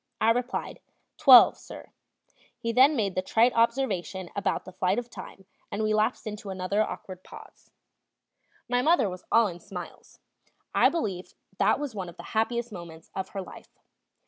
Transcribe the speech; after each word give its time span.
I 0.19 0.31
replied: 0.31 0.79
"Twelve, 1.19 1.59
sir." 1.59 1.91
He 2.57 2.71
then 2.71 2.95
made 2.95 3.13
the 3.13 3.21
trite 3.21 3.53
observation 3.53 4.31
about 4.35 4.65
the 4.65 4.71
flight 4.71 4.97
of 4.97 5.11
time, 5.11 5.45
and 5.71 5.83
we 5.83 5.93
lapsed 5.93 6.25
into 6.25 6.49
another 6.49 6.81
awkward 6.81 7.23
pause. 7.23 7.69
My 8.67 8.81
mother 8.81 9.07
was 9.07 9.25
all 9.31 9.45
in 9.45 9.59
smiles; 9.59 10.17
I 10.73 10.89
believe 10.89 11.35
that 11.59 11.77
was 11.79 11.93
one 11.93 12.09
of 12.09 12.17
the 12.17 12.23
happiest 12.33 12.71
moments 12.71 13.11
of 13.13 13.29
her 13.29 13.43
life. 13.43 13.77